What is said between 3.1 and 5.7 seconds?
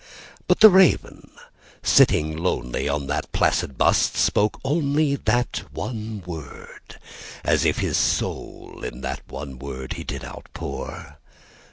placid bust, spoke onlyThat